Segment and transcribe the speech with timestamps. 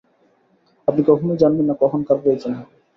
[0.87, 2.73] আপনি কখনই জানবেন না কখন কার প্রয়োজন হবে।